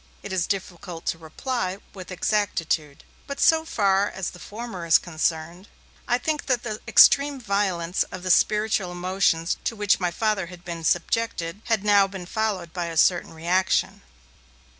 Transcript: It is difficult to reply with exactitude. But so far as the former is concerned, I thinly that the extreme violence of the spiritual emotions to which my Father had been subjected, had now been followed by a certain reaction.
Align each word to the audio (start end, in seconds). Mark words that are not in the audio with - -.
It 0.23 0.33
is 0.33 0.47
difficult 0.47 1.05
to 1.05 1.19
reply 1.19 1.77
with 1.93 2.09
exactitude. 2.09 3.03
But 3.27 3.39
so 3.39 3.63
far 3.63 4.09
as 4.09 4.31
the 4.31 4.39
former 4.39 4.83
is 4.83 4.97
concerned, 4.97 5.67
I 6.07 6.17
thinly 6.17 6.39
that 6.47 6.63
the 6.63 6.79
extreme 6.87 7.39
violence 7.39 8.01
of 8.11 8.23
the 8.23 8.31
spiritual 8.31 8.91
emotions 8.91 9.57
to 9.63 9.75
which 9.75 9.99
my 9.99 10.09
Father 10.09 10.47
had 10.47 10.65
been 10.65 10.83
subjected, 10.83 11.61
had 11.65 11.83
now 11.85 12.07
been 12.07 12.25
followed 12.25 12.73
by 12.73 12.87
a 12.87 12.97
certain 12.97 13.31
reaction. 13.31 14.01